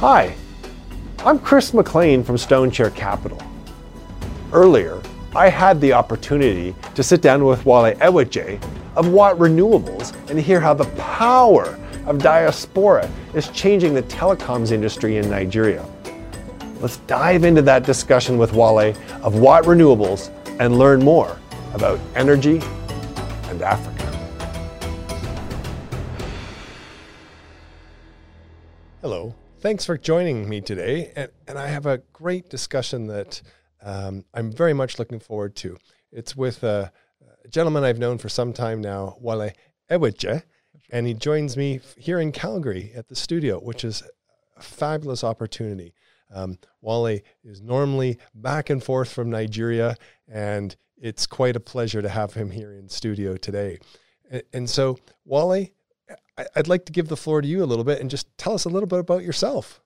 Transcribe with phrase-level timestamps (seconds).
[0.00, 0.36] Hi,
[1.20, 3.42] I'm Chris McLean from Stonechair Capital.
[4.52, 5.00] Earlier,
[5.34, 8.62] I had the opportunity to sit down with Wole Eweje
[8.94, 15.16] of Watt Renewables and hear how the power of diaspora is changing the telecoms industry
[15.16, 15.82] in Nigeria.
[16.82, 21.38] Let's dive into that discussion with Wole of Watt Renewables and learn more
[21.72, 22.60] about energy
[23.44, 23.95] and Africa.
[29.66, 31.10] Thanks for joining me today.
[31.16, 33.42] And, and I have a great discussion that
[33.82, 35.76] um, I'm very much looking forward to.
[36.12, 36.92] It's with a,
[37.44, 39.50] a, gentleman I've known for some time now, Wole
[39.90, 40.44] Eweje,
[40.92, 44.04] and he joins me here in Calgary at the studio, which is
[44.56, 45.94] a fabulous opportunity.
[46.32, 49.96] Um, Wole is normally back and forth from Nigeria,
[50.28, 53.80] and it's quite a pleasure to have him here in studio today.
[54.30, 55.66] And, and so, Wole,
[56.54, 58.64] I'd like to give the floor to you a little bit and just tell us
[58.64, 59.80] a little bit about yourself.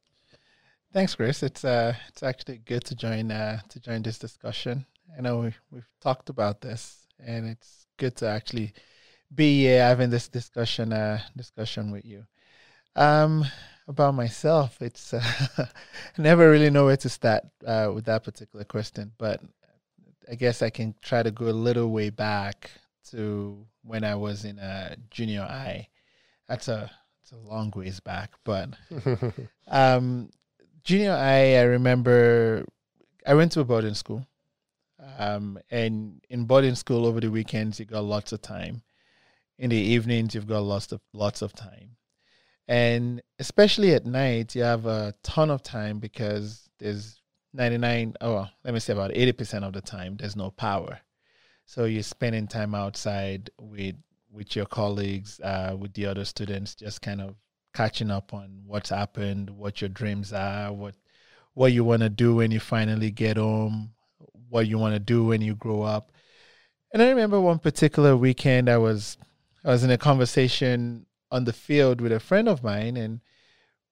[0.92, 1.42] Thanks, Chris.
[1.44, 4.84] It's uh, it's actually good to join uh, to join this discussion.
[5.16, 8.72] I know we, we've talked about this, and it's good to actually
[9.32, 12.24] be uh, having this discussion uh, discussion with you.
[12.96, 13.44] Um,
[13.86, 15.22] about myself, it's uh,
[15.58, 15.68] I
[16.18, 19.40] never really know where to start uh, with that particular question, but
[20.28, 22.68] I guess I can try to go a little way back
[23.10, 25.88] to when I was in a uh, junior high
[26.50, 26.90] that's a
[27.22, 28.70] it's a long ways back, but
[29.68, 30.30] um,
[30.82, 32.66] junior high, I remember
[33.24, 34.26] I went to a boarding school,
[35.16, 38.82] um, and in boarding school over the weekends you got lots of time.
[39.58, 41.96] In the evenings you've got lots of lots of time,
[42.66, 47.20] and especially at night you have a ton of time because there's
[47.52, 50.98] 99 oh let me say about 80% of the time there's no power.
[51.66, 53.94] So you're spending time outside with
[54.32, 57.34] with your colleagues, uh, with the other students, just kind of
[57.74, 60.94] catching up on what's happened, what your dreams are, what
[61.54, 63.92] what you want to do when you finally get home,
[64.48, 66.12] what you want to do when you grow up.
[66.92, 69.16] And I remember one particular weekend I was
[69.64, 73.20] I was in a conversation on the field with a friend of mine and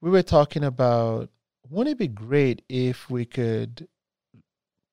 [0.00, 1.30] we were talking about
[1.68, 3.88] wouldn't it be great if we could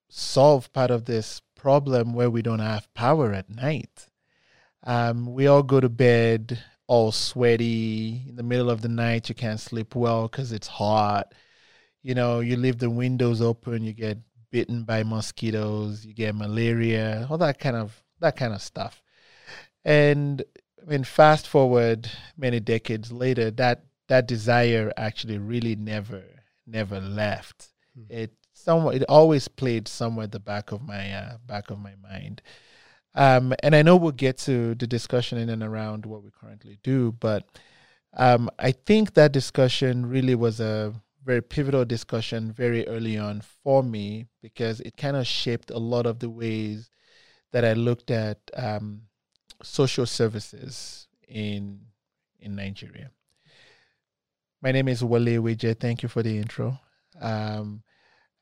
[0.10, 4.08] solve part of this problem where we don't have power at night?
[4.86, 9.30] Um, we all go to bed all sweaty in the middle of the night.
[9.30, 11.34] You can't sleep well because it's hot.
[12.04, 14.20] You know, you leave the windows open, you get
[14.52, 19.02] bitten by mosquitoes, you get malaria, all that kind of that kind of stuff.
[19.84, 20.44] And
[20.82, 26.24] I mean, fast forward many decades later, that that desire actually really never
[26.68, 27.70] never left.
[27.98, 28.12] Mm.
[28.12, 31.96] It somewhat it always played somewhere at the back of my uh, back of my
[31.96, 32.44] mind.
[33.16, 36.78] Um, and I know we'll get to the discussion in and around what we currently
[36.84, 37.48] do, but
[38.14, 40.94] um, I think that discussion really was a
[41.24, 46.06] very pivotal discussion very early on for me because it kind of shaped a lot
[46.06, 46.92] of the ways
[47.52, 49.04] that I looked at um,
[49.64, 51.80] social services in
[52.40, 53.10] in Nigeria.
[54.62, 55.80] My name is Wole Eweje.
[55.80, 56.80] Thank you for the intro.
[57.20, 57.82] Um,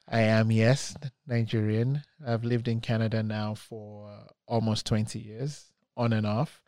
[0.07, 0.95] I am, yes,
[1.27, 2.03] Nigerian.
[2.25, 6.61] I've lived in Canada now for almost 20 years, on and off.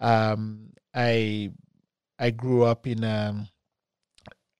[0.00, 1.52] Um, I
[2.18, 3.48] I grew up in um,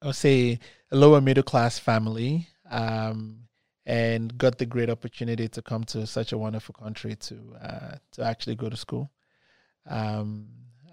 [0.03, 0.59] I'll say
[0.91, 3.49] a lower middle class family, um,
[3.87, 8.23] and got the great opportunity to come to such a wonderful country to uh, to
[8.23, 9.11] actually go to school.
[9.87, 10.49] Um,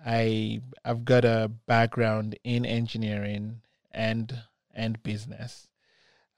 [0.05, 3.61] I I've got a background in engineering
[3.91, 4.41] and
[4.73, 5.67] and business.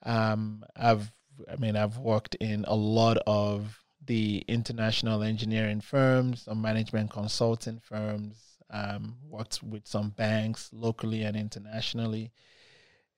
[0.06, 1.12] Um, I've,
[1.52, 7.80] I mean, I've worked in a lot of the international engineering firms, some management consulting
[7.80, 8.38] firms,
[8.70, 12.32] um, worked with some banks locally and internationally.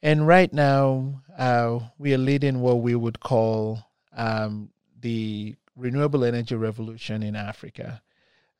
[0.04, 3.80] And right now, uh, we are leading what we would call
[4.16, 4.70] um,
[5.00, 8.02] the renewable energy revolution in Africa.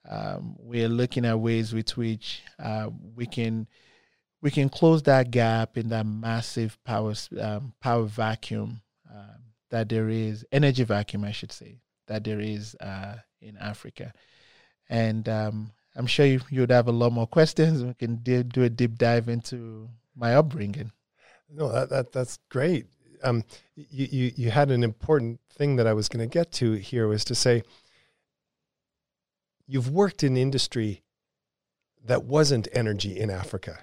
[0.10, 3.68] Um, we are looking at ways with which uh, we can
[4.46, 8.80] we can close that gap in that massive power um, power vacuum
[9.12, 9.38] uh,
[9.72, 14.14] that there is energy vacuum, I should say, that there is uh, in Africa.
[14.88, 17.84] And um, I'm sure you, would have a lot more questions.
[17.84, 20.92] We can do, do a deep dive into my upbringing.
[21.50, 22.86] No, that, that that's great.
[23.24, 23.44] Um,
[23.76, 27.08] you, you you had an important thing that I was going to get to here
[27.08, 27.64] was to say
[29.66, 31.02] you've worked in industry
[32.06, 33.80] that wasn't energy in Africa.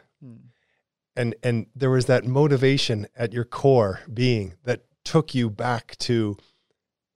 [1.14, 6.36] And and there was that motivation at your core being that took you back to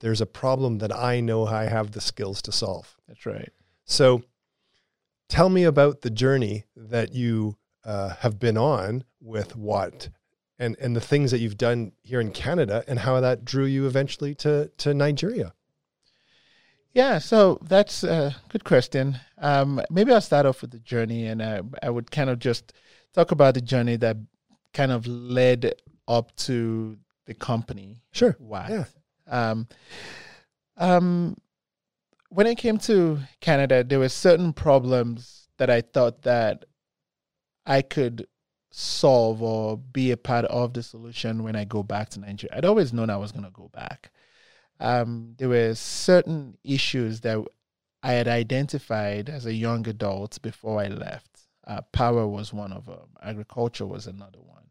[0.00, 2.96] there's a problem that I know I have the skills to solve.
[3.08, 3.50] That's right.
[3.84, 4.22] So
[5.28, 10.10] tell me about the journey that you uh, have been on with what
[10.58, 13.86] and and the things that you've done here in Canada and how that drew you
[13.86, 15.52] eventually to to Nigeria.
[16.92, 19.20] Yeah, so that's a good question.
[19.36, 22.72] Um, maybe I'll start off with the journey, and I, I would kind of just
[23.14, 24.16] talk about the journey that
[24.72, 25.74] kind of led
[26.06, 27.96] up to the company.
[28.12, 28.36] Sure.
[28.38, 28.68] Why?
[28.70, 28.84] Yeah.
[29.26, 29.68] Um,
[30.76, 31.36] um,
[32.28, 36.64] when it came to Canada, there were certain problems that I thought that
[37.64, 38.26] I could
[38.70, 42.56] solve or be a part of the solution when I go back to Nigeria.
[42.56, 44.10] I'd always known I was going to go back.
[44.78, 47.42] Um, there were certain issues that
[48.02, 51.35] I had identified as a young adult before I left.
[51.66, 53.08] Uh, power was one of them.
[53.22, 54.70] Agriculture was another one.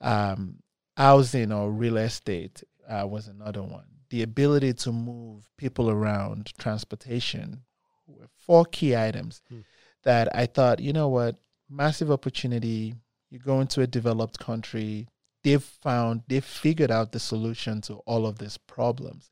[0.00, 0.62] Um,
[0.96, 3.86] housing or real estate uh, was another one.
[4.10, 7.62] The ability to move people around, transportation,
[8.06, 9.60] were four key items Hmm.
[10.04, 11.36] that I thought, you know what,
[11.68, 12.94] massive opportunity.
[13.30, 15.08] You go into a developed country,
[15.42, 19.28] they've found, they've figured out the solution to all of these problems.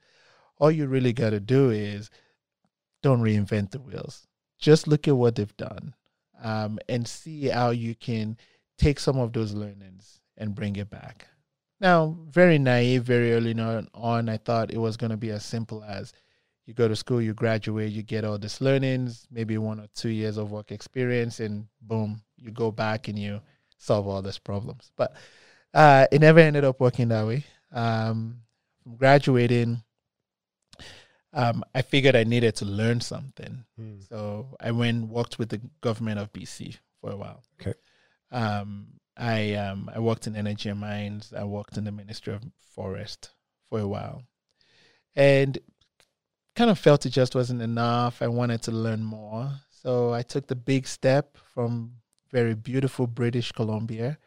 [0.58, 2.10] All you really got to do is
[3.02, 4.26] don't reinvent the wheels.
[4.58, 5.94] Just look at what they've done
[6.42, 8.36] um, and see how you can
[8.78, 11.28] take some of those learnings and bring it back.
[11.80, 15.44] Now, very naive, very early on, on I thought it was going to be as
[15.44, 16.12] simple as
[16.66, 20.08] you go to school, you graduate, you get all these learnings, maybe one or two
[20.08, 23.40] years of work experience, and boom, you go back and you
[23.78, 24.90] solve all these problems.
[24.96, 25.14] But
[25.72, 27.44] uh, it never ended up working that way.
[27.72, 28.38] Um,
[28.96, 29.82] graduating,
[31.36, 33.64] um, I figured I needed to learn something.
[33.78, 34.00] Hmm.
[34.08, 37.42] So I went and worked with the government of BC for a while.
[37.60, 37.74] Okay.
[38.32, 38.86] Um,
[39.16, 41.32] I um, I worked in energy and mines.
[41.36, 42.42] I worked in the Ministry of
[42.74, 43.30] Forest
[43.68, 44.22] for a while,
[45.14, 45.58] and
[46.54, 48.22] kind of felt it just wasn't enough.
[48.22, 51.92] I wanted to learn more, so I took the big step from
[52.30, 54.18] very beautiful British Columbia,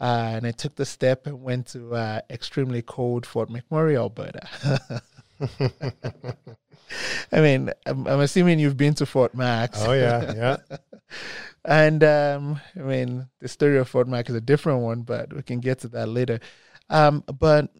[0.00, 5.02] uh, and I took the step and went to uh, extremely cold Fort McMurray, Alberta.
[7.32, 9.78] I mean, I'm, I'm assuming you've been to Fort Max.
[9.82, 10.78] oh yeah, yeah.
[11.64, 15.42] and um, I mean, the story of Fort Mac is a different one, but we
[15.42, 16.40] can get to that later.
[16.90, 17.70] Um, but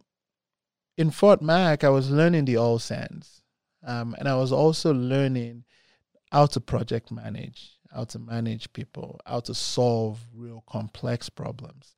[0.97, 3.43] in Fort Mac, I was learning the oil sands,
[3.87, 5.65] um, and I was also learning
[6.33, 11.95] how to project manage, how to manage people, how to solve real complex problems.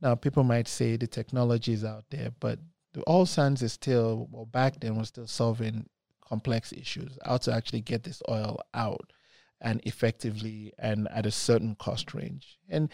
[0.00, 2.58] Now, people might say the technology is out there, but
[3.08, 5.88] oil sands is still, well, back then was still solving
[6.26, 9.12] complex issues, how to actually get this oil out
[9.60, 12.58] and effectively and at a certain cost range.
[12.68, 12.90] And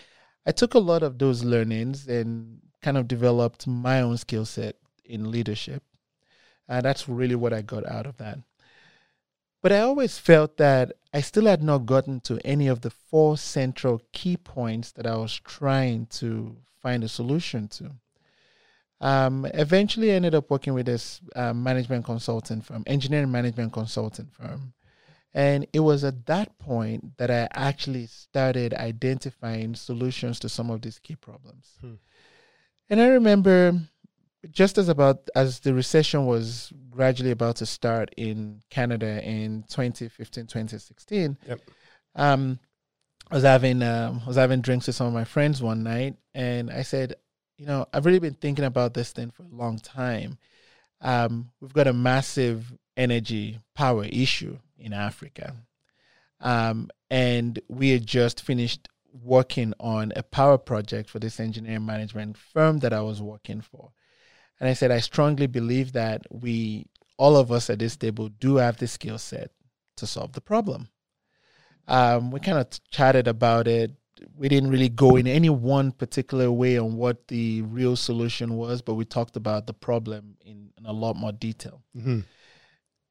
[0.46, 4.76] I took a lot of those learnings and kind of developed my own skill set
[5.04, 5.82] in leadership.
[6.68, 8.38] And that's really what I got out of that.
[9.62, 13.38] But I always felt that I still had not gotten to any of the four
[13.38, 17.92] central key points that I was trying to find a solution to.
[19.04, 24.28] Um, eventually, I ended up working with this uh, management consulting firm, engineering management consulting
[24.32, 24.72] firm.
[25.34, 30.80] And it was at that point that I actually started identifying solutions to some of
[30.80, 31.76] these key problems.
[31.80, 31.94] Hmm.
[32.88, 33.78] And I remember
[34.50, 40.46] just as about as the recession was gradually about to start in Canada in 2015,
[40.46, 41.60] 2016, Yep.
[42.14, 42.58] um,
[43.30, 46.16] I was having um, I was having drinks with some of my friends one night,
[46.34, 47.14] and I said,
[47.56, 50.38] you know, I've really been thinking about this thing for a long time.
[51.00, 55.54] Um, we've got a massive energy power issue in Africa.
[56.40, 58.88] Um, and we had just finished
[59.22, 63.92] working on a power project for this engineering management firm that I was working for.
[64.58, 68.56] And I said, I strongly believe that we, all of us at this table, do
[68.56, 69.50] have the skill set
[69.96, 70.88] to solve the problem.
[71.86, 73.92] Um, we kind of chatted about it.
[74.36, 78.82] We didn't really go in any one particular way on what the real solution was,
[78.82, 81.82] but we talked about the problem in, in a lot more detail.
[81.94, 82.20] hmm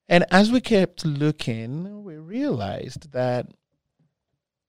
[0.09, 3.47] And as we kept looking, we realized that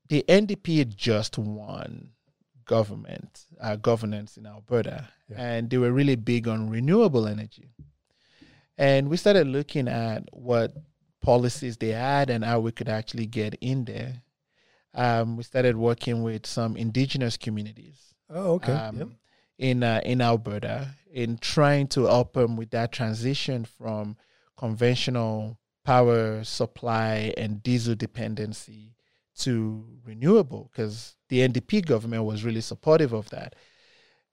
[0.08, 2.10] the NDP had just won
[2.66, 5.36] government uh, governance in Alberta, Yeah.
[5.38, 7.70] and they were really big on renewable energy.
[8.78, 10.72] And we started looking at what
[11.20, 14.22] policies they had and how we could actually get in there.
[14.94, 18.72] Um, we started working with some indigenous communities Oh, okay.
[18.72, 19.08] um, yep.
[19.58, 24.16] in uh, in Alberta in trying to help them with that transition from
[24.56, 28.94] conventional power supply and diesel dependency
[29.36, 33.54] to renewable because the NDP government was really supportive of that.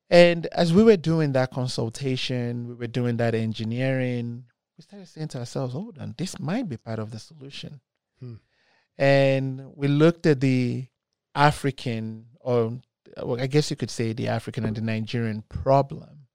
[0.10, 4.46] And as we were doing that consultation, we were doing that engineering,
[4.78, 7.80] we started saying to ourselves, hold on, this might be part of the solution.
[8.20, 8.36] Hmm.
[9.02, 10.86] And we looked at the
[11.34, 12.80] African or
[13.18, 16.28] well, I guess you could say the African and the Nigerian problem,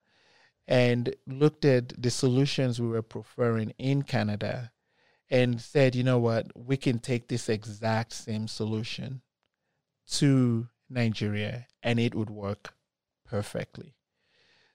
[0.67, 4.73] and looked at the solutions we were preferring in Canada,
[5.31, 9.23] and said, you know what, we can take this exact same solution
[10.11, 12.75] to Nigeria, and it would work
[13.25, 13.95] perfectly.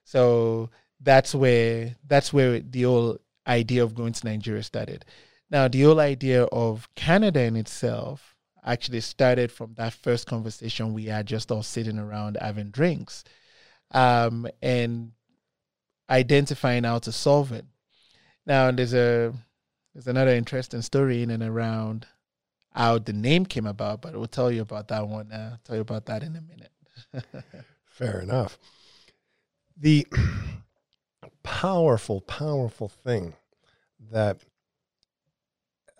[0.04, 5.04] So that's where that's where the whole idea of going to Nigeria started.
[5.52, 11.04] Now, the whole idea of Canada in itself actually started from that first conversation we
[11.04, 13.22] had just all sitting around having drinks
[13.90, 15.12] um, and
[16.08, 17.66] identifying how to solve it.
[18.46, 19.34] Now, there's a
[19.92, 22.06] there's another interesting story in and around
[22.72, 25.30] how the name came about, but we'll tell you about that one.
[25.30, 27.44] Uh, tell you about that in a minute.
[27.84, 28.58] Fair enough.
[29.76, 30.06] The
[31.42, 33.34] powerful, powerful thing
[34.10, 34.40] that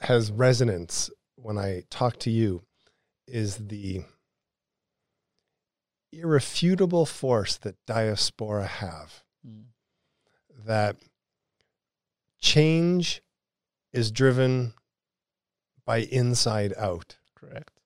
[0.05, 2.63] has resonance when I talk to you
[3.27, 4.03] is the
[6.13, 9.23] irrefutable force that diaspora have.
[9.47, 9.65] Mm.
[10.65, 10.97] That
[12.41, 13.23] change
[13.93, 14.75] is driven
[15.85, 17.17] by inside out.
[17.35, 17.81] Correct.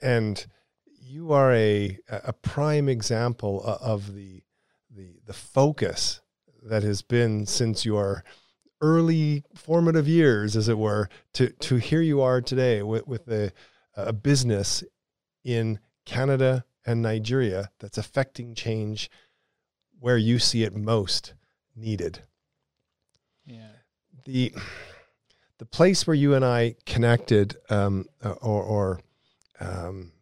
[0.00, 0.46] And
[0.86, 4.42] you are a a prime example of the
[4.90, 6.20] the the focus
[6.62, 8.24] that has been since your
[8.80, 13.52] early formative years, as it were, to to here you are today with with a,
[13.96, 14.84] a business
[15.44, 19.10] in Canada and Nigeria that's affecting change
[19.98, 21.34] where you see it most
[21.74, 22.20] needed.
[23.44, 23.68] Yeah.
[24.24, 24.52] The
[25.58, 29.00] the place where you and I connected um, or, or
[29.60, 30.12] um,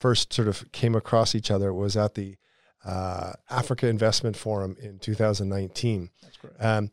[0.00, 2.36] first sort of came across each other was at the
[2.84, 6.10] uh, Africa Investment Forum in 2019.
[6.22, 6.56] That's correct.
[6.62, 6.90] Um,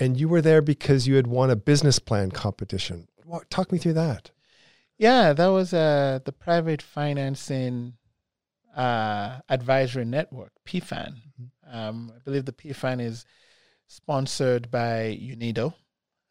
[0.00, 3.08] and you were there because you had won a business plan competition.
[3.50, 4.30] Talk me through that.
[4.96, 7.94] Yeah, that was uh, the private financing
[8.76, 11.14] uh, advisory network, PFAN.
[11.14, 11.76] Mm-hmm.
[11.76, 13.24] Um, I believe the PFAN is
[13.86, 15.74] sponsored by UNIDO.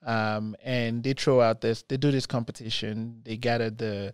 [0.05, 3.21] Um, and they throw out this, they do this competition.
[3.23, 4.13] They gather the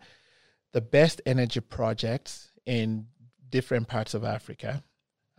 [0.73, 3.05] the best energy projects in
[3.49, 4.83] different parts of Africa.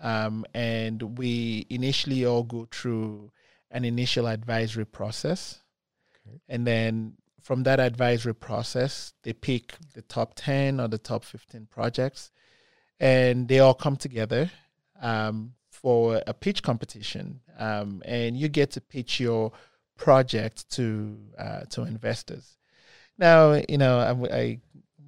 [0.01, 3.33] Um, and we initially all go through
[3.75, 5.61] an initial advisory process.
[6.27, 6.39] Okay.
[6.49, 11.67] And then from that advisory process, they pick the top 10 or the top 15
[11.71, 12.31] projects,
[12.99, 14.51] and they all come together
[15.03, 17.41] um, for a pitch competition.
[17.59, 19.53] Um, and you get to pitch your
[19.99, 22.57] project to uh, to investors.
[23.19, 24.61] Now, you know, I, I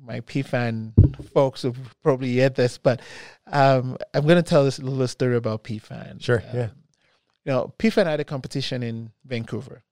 [0.04, 0.92] my PFAN
[1.32, 3.00] folks will probably hear this, but
[3.46, 6.22] um, I'm going to tell this little story about PFAN.
[6.22, 6.68] Sure, um, yeah.
[7.46, 9.84] You know, PFAN I had a competition in Vancouver.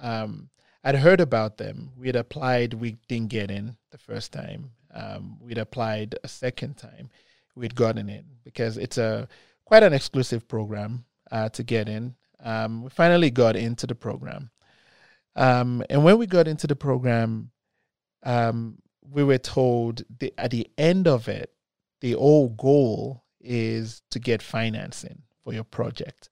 [0.00, 0.48] Um,
[0.84, 1.90] I'd heard about them.
[1.96, 4.70] We had applied, we didn't get in the first time.
[4.94, 7.10] Um, we'd applied a second time.
[7.56, 9.26] We'd gotten in because it's a
[9.64, 12.14] quite an exclusive program uh, to get in.
[12.38, 14.50] Um, we finally got into the program.
[15.34, 17.50] Um, and when we got into the program,
[18.22, 20.02] um, we were told
[20.38, 21.50] at the end of it,
[22.00, 26.28] the whole goal is to get financing for your project.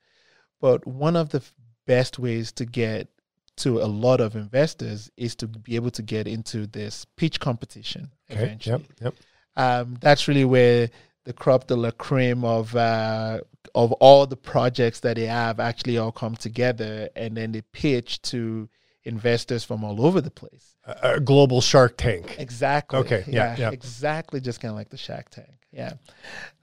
[0.60, 1.42] But one of the
[1.86, 3.08] best ways to get
[3.56, 8.10] to a lot of investors is to be able to get into this pitch competition
[8.30, 8.44] okay.
[8.44, 8.86] eventually.
[9.00, 9.14] Yep, yep.
[9.56, 10.90] Um, that's really where
[11.24, 13.40] the crop de la creme of uh,
[13.74, 18.22] of all the projects that they have actually all come together, and then they pitch
[18.22, 18.68] to
[19.04, 20.76] investors from all over the place.
[20.84, 22.36] A, a global Shark Tank.
[22.38, 22.98] Exactly.
[23.00, 23.24] Okay.
[23.26, 23.56] Yeah.
[23.58, 24.40] yeah, Exactly.
[24.40, 25.66] Just kind of like the Shark Tank.
[25.72, 25.94] Yeah.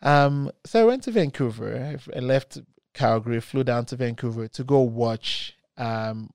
[0.01, 1.97] Um, so I went to Vancouver.
[2.15, 2.59] I left
[2.97, 6.31] Calgary, flew down to Vancouver to go watch um,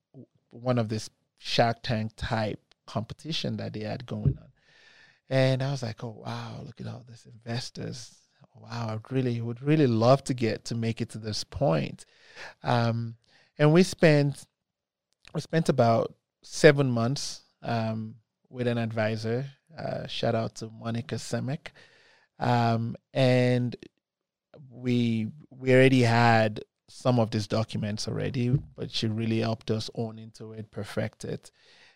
[0.49, 4.47] one of this Shark Tank type competition that they had going on.
[5.29, 8.15] And I was like, oh wow, look at all these investors.
[8.55, 12.05] Wow, I really would really love to get to make it to this point.
[12.63, 13.15] Um,
[13.57, 14.45] and we spent
[15.33, 18.15] we spent about seven months um,
[18.49, 19.47] with an advisor.
[19.77, 21.69] Uh, shout out to Monica Semek.
[22.39, 23.75] Um, and
[24.69, 30.19] we we already had some of these documents already, but she really helped us own
[30.19, 31.51] into it, perfect it,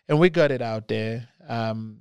[0.08, 1.28] and we got it out there.
[1.48, 2.00] Um,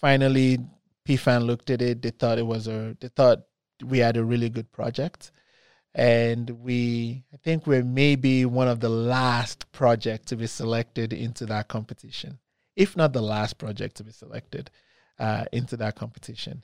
[0.00, 0.58] finally,
[1.06, 2.02] PFAN looked at it.
[2.02, 2.96] They thought it was a.
[3.00, 3.44] They thought
[3.84, 5.30] we had a really good project
[5.94, 11.44] and we I think we're maybe one of the last project to be selected into
[11.46, 12.38] that competition,
[12.76, 14.70] if not the last project to be selected
[15.18, 16.62] uh, into that competition.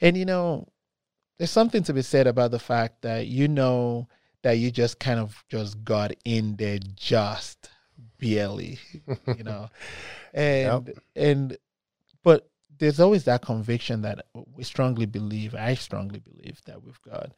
[0.00, 0.68] And you know,
[1.38, 4.08] there's something to be said about the fact that you know
[4.42, 7.70] that you just kind of just got in there just
[8.18, 8.78] barely,
[9.36, 9.68] you know,
[10.34, 10.98] and yep.
[11.16, 11.56] and
[12.22, 15.54] but there's always that conviction that we strongly believe.
[15.54, 17.32] I strongly believe that we've got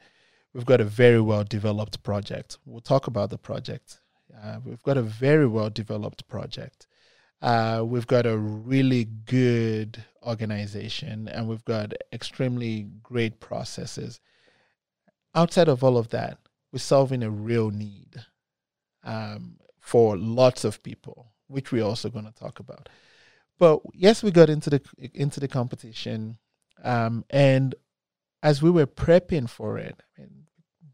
[0.54, 2.58] we've got a very well developed project.
[2.64, 4.00] We'll talk about the project.
[4.42, 6.86] Uh, we've got a very well developed project.
[7.42, 14.20] Uh, we've got a really good organization and we've got extremely great processes.
[15.34, 16.38] Outside of all of that,
[16.72, 18.24] we're solving a real need
[19.04, 22.88] um, for lots of people, which we're also going to talk about.
[23.58, 24.80] But yes, we got into the
[25.12, 26.38] into the competition,
[26.82, 27.74] um, and
[28.42, 30.46] as we were prepping for it, I mean,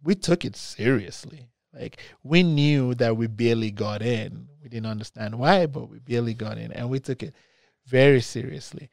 [0.03, 1.49] we took it seriously.
[1.79, 4.49] Like we knew that we barely got in.
[4.63, 7.35] We didn't understand why, but we barely got in, and we took it
[7.87, 8.91] very seriously.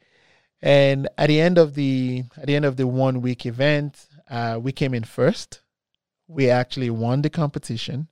[0.62, 4.58] And at the end of the at the end of the one week event, uh,
[4.62, 5.60] we came in first.
[6.28, 8.08] We actually won the competition.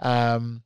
[0.00, 0.62] Um,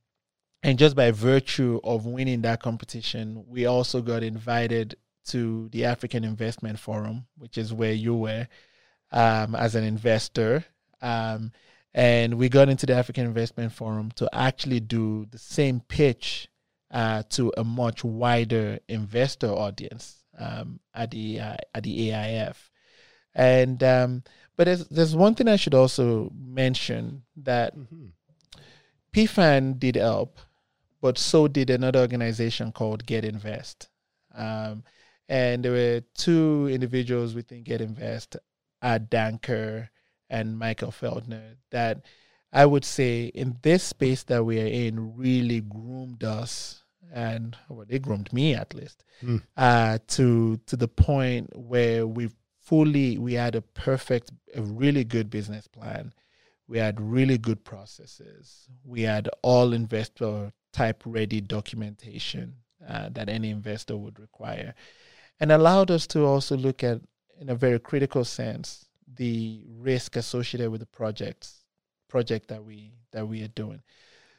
[0.62, 6.24] and just by virtue of winning that competition, we also got invited to the African
[6.24, 8.48] Investment Forum, which is where you were
[9.12, 10.64] um, as an investor.
[11.00, 11.52] Um,
[11.94, 16.48] and we got into the African Investment Forum to actually do the same pitch
[16.90, 22.70] uh, to a much wider investor audience um, at the uh, at the AIF.
[23.34, 24.22] And um,
[24.56, 28.06] but there's there's one thing I should also mention that mm-hmm.
[29.12, 30.38] PFAN did help
[31.00, 33.88] but so did another organization called Get Invest.
[34.34, 34.84] Um,
[35.28, 38.36] and there were two individuals within Get Invest,
[38.82, 39.88] Ad Danker
[40.30, 42.02] and Michael Feldner, that
[42.52, 47.84] I would say in this space that we are in really groomed us and well,
[47.88, 49.42] they groomed me at least mm.
[49.56, 55.28] uh, to to the point where we fully we had a perfect a really good
[55.28, 56.12] business plan
[56.68, 62.54] we had really good processes we had all investor type ready documentation
[62.88, 64.74] uh, that any investor would require,
[65.38, 67.00] and allowed us to also look at,
[67.40, 71.64] in a very critical sense, the risk associated with the projects
[72.08, 73.82] project that we that we are doing.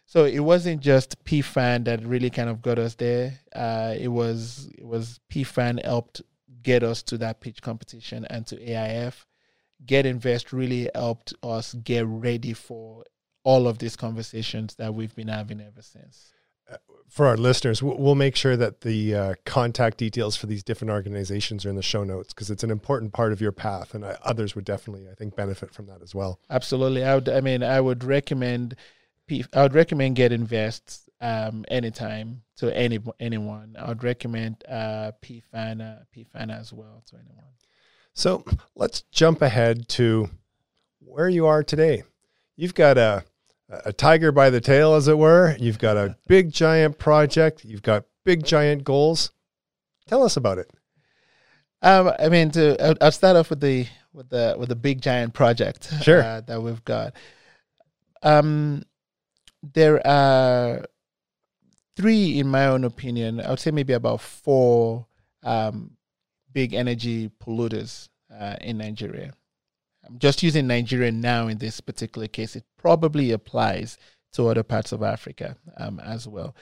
[0.06, 3.40] So it wasn't just PFAN that really kind of got us there.
[3.56, 6.22] Uh, it was it was PFAN helped
[6.64, 9.26] get us to that pitch competition and to AIF.
[9.86, 13.04] Get Invest really helped us get ready for
[13.44, 16.34] all of these conversations that we've been having ever since.
[16.72, 16.78] Uh,
[17.10, 21.66] for our listeners, we'll make sure that the uh, contact details for these different organizations
[21.66, 24.56] are in the show notes because it's an important part of your path, and others
[24.56, 26.40] would definitely, I think, benefit from that as well.
[26.50, 27.28] Absolutely, I would.
[27.28, 28.76] I mean, I would recommend.
[29.54, 33.76] I would recommend Get Invest um, anytime to any anyone.
[33.78, 37.52] I would recommend uh, PFAN, uh, PFAN as well to anyone.
[38.14, 38.44] So
[38.76, 40.30] let's jump ahead to
[41.00, 42.04] where you are today.
[42.56, 43.24] You've got a
[43.86, 45.56] a tiger by the tail, as it were.
[45.60, 47.64] You've got a big giant project.
[47.64, 49.32] You've got big giant goals.
[50.08, 50.70] Tell us about it.
[51.82, 55.34] Um, I mean, to I'll start off with the with the with the big giant
[55.34, 56.22] project sure.
[56.22, 57.14] Uh, that we've got.
[58.22, 58.84] Um,
[59.64, 60.86] there are
[61.96, 63.42] three, in my own opinion.
[63.42, 65.08] I would say maybe about four
[65.44, 65.92] um,
[66.52, 69.34] big energy polluters uh, in Nigeria.
[70.06, 72.56] I'm just using Nigeria now in this particular case.
[72.56, 73.98] It probably applies
[74.34, 76.56] to other parts of Africa um, as well.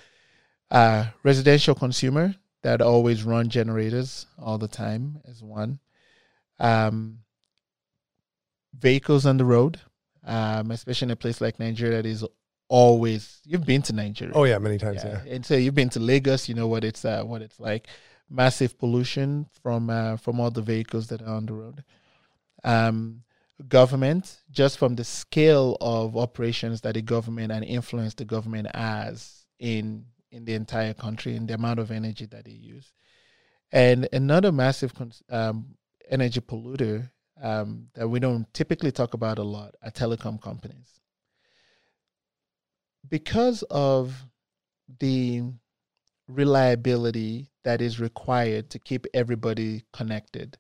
[0.72, 5.80] Uh, residential consumer that always run generators all the time is one.
[6.60, 7.20] Um,
[8.78, 9.80] vehicles on the road,
[10.26, 12.26] um, especially in a place like Nigeria that is
[12.68, 13.40] always.
[13.46, 14.34] You've been to Nigeria.
[14.36, 15.04] Oh yeah, many times.
[15.04, 15.34] Yeah, yeah.
[15.34, 16.50] and so you've been to Lagos.
[16.50, 17.88] You know what it's uh, what it's like.
[18.30, 21.84] Massive pollution from uh, from all the vehicles that are on the road.
[22.64, 23.24] Um,
[23.68, 29.46] government, just from the scale of operations that the government and influence the government has
[29.60, 32.94] in in the entire country and the amount of energy that they use.
[33.72, 34.94] And another massive
[35.30, 35.76] um,
[36.10, 37.10] energy polluter
[37.42, 41.00] um, that we don't typically talk about a lot are telecom companies.
[43.08, 44.14] Because of
[45.00, 45.44] the
[46.28, 50.58] reliability that is required to keep everybody connected,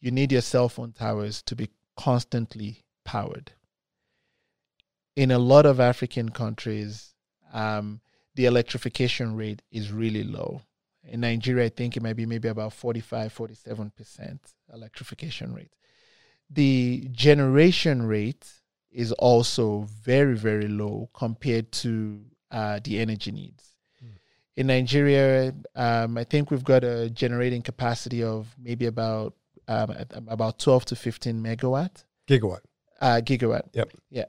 [0.00, 3.52] you need your cell phone towers to be constantly powered.
[5.14, 7.14] In a lot of African countries,
[7.52, 8.00] um,
[8.34, 10.60] the electrification rate is really low.
[11.04, 14.38] In Nigeria, I think it might be maybe about 45, 47%
[14.72, 15.72] electrification rate.
[16.50, 18.46] The generation rate
[18.90, 23.64] is also very, very low compared to uh, the energy needs.
[24.04, 24.10] Mm.
[24.56, 29.34] In Nigeria, um, I think we've got a generating capacity of maybe about
[29.68, 29.94] um,
[30.28, 32.04] about 12 to 15 megawatt.
[32.28, 32.60] Gigawatt.
[33.00, 33.68] Uh, gigawatt.
[33.72, 33.90] Yep.
[34.10, 34.24] Yeah.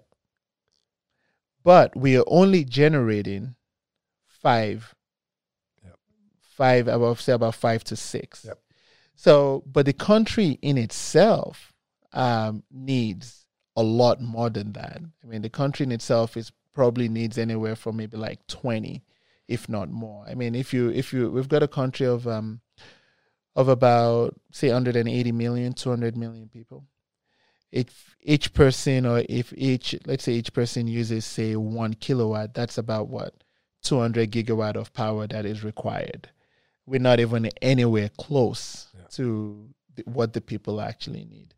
[1.63, 3.55] But we are only generating
[4.27, 4.95] five.
[5.83, 5.95] Yep.
[6.41, 8.45] Five, about say about five to six.
[8.45, 8.59] Yep.
[9.15, 11.73] So, but the country in itself
[12.13, 13.45] um, needs
[13.75, 15.01] a lot more than that.
[15.23, 19.03] I mean, the country in itself is probably needs anywhere from maybe like 20,
[19.47, 20.25] if not more.
[20.27, 22.61] I mean, if you if you we've got a country of um
[23.57, 26.85] of about say 180 million, 200 million people.
[27.71, 32.77] If each person or if each let's say each person uses say 1 kilowatt, that's
[32.77, 33.33] about what
[33.81, 36.29] 200 gigawatt of power that is required.
[36.85, 39.05] We're not even anywhere close yeah.
[39.11, 41.55] to the, what the people actually need.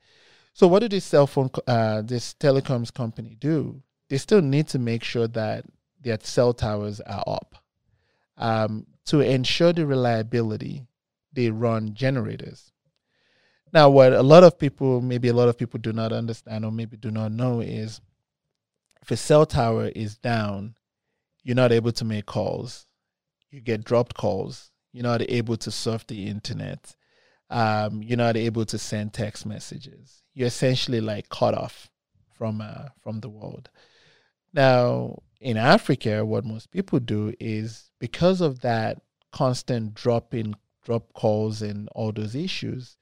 [0.53, 3.83] So, what do this cell phone, uh, this telecoms company do?
[4.09, 5.65] They still need to make sure that
[6.01, 7.55] their cell towers are up.
[8.37, 10.87] Um, to ensure the reliability,
[11.33, 12.71] they run generators.
[13.71, 16.71] Now, what a lot of people, maybe a lot of people do not understand or
[16.71, 18.01] maybe do not know is
[19.01, 20.75] if a cell tower is down,
[21.43, 22.87] you're not able to make calls.
[23.51, 24.71] You get dropped calls.
[24.91, 26.95] You're not able to surf the internet.
[27.49, 30.23] Um, you're not able to send text messages.
[30.33, 31.89] You're essentially like cut off
[32.33, 33.69] from uh, from the world.
[34.53, 41.13] Now, in Africa, what most people do is because of that constant drop in drop
[41.13, 42.97] calls and all those issues,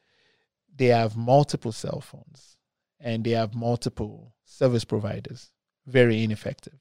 [0.76, 2.58] they have multiple cell phones
[3.00, 5.52] and they have multiple service providers.
[5.86, 6.74] Very ineffective.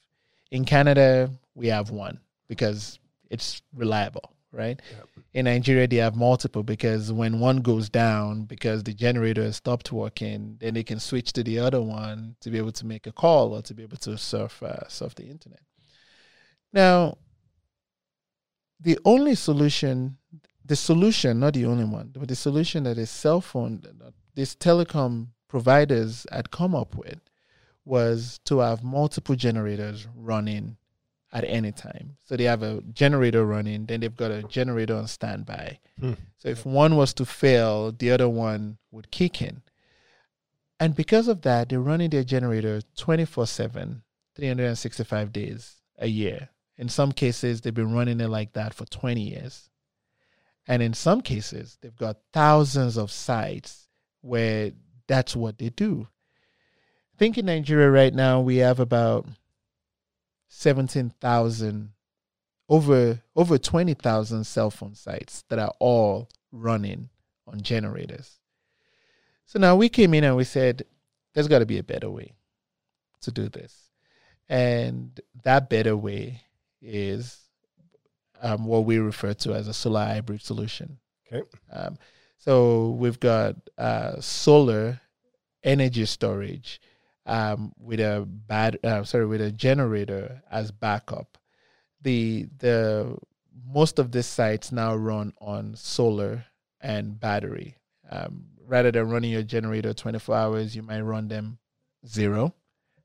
[0.50, 2.98] In Canada, we have one because
[3.30, 4.80] it's reliable, right?
[5.34, 9.92] In Nigeria, they have multiple because when one goes down because the generator has stopped
[9.92, 13.12] working, then they can switch to the other one to be able to make a
[13.12, 15.60] call or to be able to surf uh, surf the internet.
[16.72, 17.18] Now,
[18.80, 20.18] the only solution,
[20.66, 23.82] the solution, not the only one, but the solution that a cell phone,
[24.34, 27.20] these telecom providers had come up with
[27.84, 30.76] was to have multiple generators running
[31.32, 32.16] at any time.
[32.24, 35.78] So they have a generator running, then they've got a generator on standby.
[36.00, 36.14] Hmm.
[36.38, 39.62] So if one was to fail, the other one would kick in.
[40.78, 44.02] And because of that, they're running their generator 24 7,
[44.34, 46.50] 365 days a year.
[46.76, 49.70] In some cases, they've been running it like that for 20 years.
[50.66, 53.88] And in some cases, they've got thousands of sites
[54.20, 54.72] where
[55.06, 56.08] that's what they do.
[57.14, 59.26] I think in Nigeria right now, we have about
[60.48, 61.92] 17,000
[62.68, 67.10] over over 20,000 cell phone sites that are all running
[67.46, 68.40] on generators.
[69.44, 70.84] So now we came in and we said
[71.32, 72.32] there's got to be a better way
[73.22, 73.90] to do this.
[74.48, 76.42] And that better way
[76.82, 77.45] is
[78.42, 80.98] um, what we refer to as a solar hybrid solution.
[81.32, 81.46] Okay.
[81.72, 81.98] Um,
[82.38, 85.00] so we've got uh, solar
[85.64, 86.80] energy storage
[87.26, 91.38] um, with a bad uh, sorry with a generator as backup.
[92.02, 93.16] The the
[93.66, 96.44] most of these sites now run on solar
[96.80, 97.76] and battery.
[98.08, 101.58] Um, rather than running your generator 24 hours, you might run them
[102.06, 102.54] zero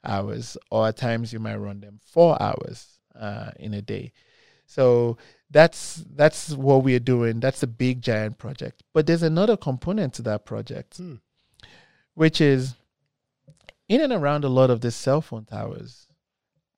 [0.03, 4.11] hours, or at times you might run them four hours uh, in a day.
[4.71, 5.17] So
[5.49, 7.41] that's that's what we're doing.
[7.41, 8.83] That's a big giant project.
[8.93, 11.15] But there's another component to that project, hmm.
[12.13, 12.75] which is
[13.89, 16.07] in and around a lot of these cell phone towers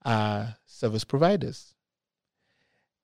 [0.03, 1.75] are service providers.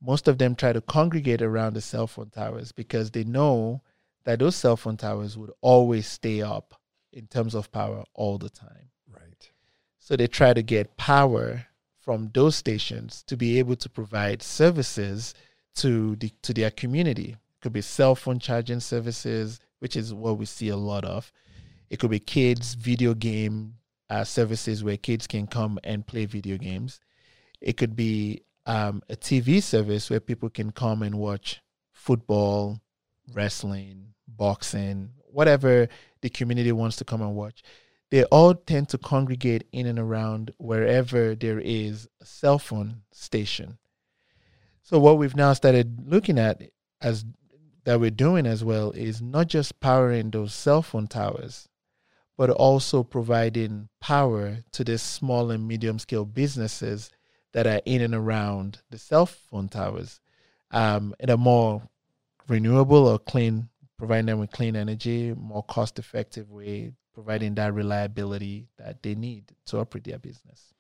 [0.02, 3.84] Most of them try to congregate around the cell phone towers because they know
[4.23, 6.73] that those cell phone towers would always stay up
[7.13, 8.89] in terms of power all the time.
[9.08, 9.52] Right.
[9.99, 11.67] So they try to get power
[12.02, 15.34] from those stations to be able to provide services
[15.76, 17.32] to the to their community.
[17.32, 21.32] It could be cell phone charging services, which is what we see a lot of.
[21.90, 23.76] It could be kids video game
[24.10, 27.00] uh, services where kids can come and play video games.
[27.62, 32.80] It could be um, a TV service where people can come and watch football,
[33.34, 35.88] wrestling, boxing, whatever
[36.22, 37.64] the community wants to come and watch.
[38.12, 43.78] They all tend to congregate in and around wherever there is a cell phone station.
[44.82, 46.63] So what we've now started looking at
[47.02, 47.24] as
[47.86, 51.69] that we're doing as well is not just powering those cell phone towers,
[52.38, 57.10] but also providing power to the small and medium scale businesses
[57.54, 60.19] that are in and around the cell phone towers
[60.72, 61.82] um, in a more
[62.48, 68.67] renewable or clean, providing them with clean energy, more cost effective way, providing that reliability
[68.78, 70.74] that they need to operate their business.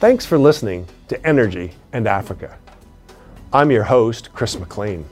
[0.00, 2.58] Thanks for listening to Energy and Africa.
[3.52, 5.04] I'm your host, Chris McLean.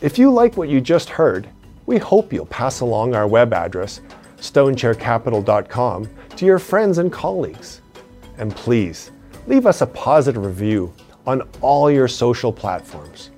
[0.00, 1.48] If you like what you just heard,
[1.86, 4.00] we hope you'll pass along our web address,
[4.36, 7.80] stonechaircapital.com, to your friends and colleagues.
[8.38, 9.10] And please,
[9.46, 10.94] leave us a positive review
[11.26, 13.30] on all your social platforms.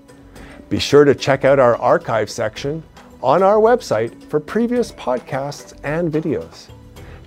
[0.73, 2.83] Be sure to check out our archive section
[3.23, 6.71] on our website for previous podcasts and videos.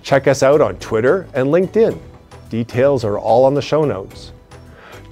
[0.02, 1.96] Check us out on Twitter and LinkedIn.
[2.48, 4.32] Details are all on the show notes.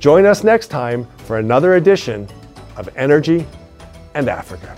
[0.01, 2.27] Join us next time for another edition
[2.77, 3.47] of Energy
[4.15, 4.77] and Africa.